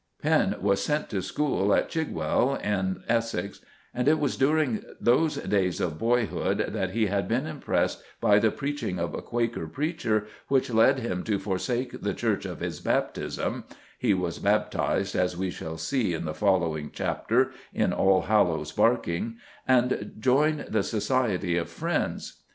Penn 0.19 0.55
was 0.61 0.83
sent 0.83 1.11
to 1.11 1.21
school 1.21 1.75
at 1.75 1.87
Chigwell, 1.87 2.55
in 2.55 3.03
Essex, 3.07 3.61
and 3.93 4.07
it 4.07 4.17
was 4.17 4.35
during 4.35 4.81
those 4.99 5.35
days 5.35 5.79
of 5.79 5.99
boyhood 5.99 6.65
that 6.69 6.89
he 6.93 7.05
had 7.05 7.27
been 7.27 7.45
impressed 7.45 8.01
by 8.19 8.39
the 8.39 8.49
preaching 8.49 8.97
of 8.97 9.13
a 9.13 9.21
Quaker 9.21 9.67
preacher 9.67 10.25
which 10.47 10.71
led 10.71 10.97
him 11.01 11.23
to 11.25 11.37
forsake 11.37 12.01
the 12.01 12.15
Church 12.15 12.47
of 12.47 12.61
his 12.61 12.79
baptism 12.79 13.63
(he 13.99 14.15
was 14.15 14.39
baptized, 14.39 15.15
as 15.15 15.37
we 15.37 15.51
shall 15.51 15.77
see 15.77 16.15
in 16.15 16.25
the 16.25 16.33
following 16.33 16.89
chapter, 16.91 17.51
in 17.71 17.91
Allhallows 17.93 18.71
Barking), 18.71 19.37
and 19.67 20.13
join 20.17 20.65
the 20.67 20.81
Society 20.81 21.57
of 21.57 21.69
Friends. 21.69 22.41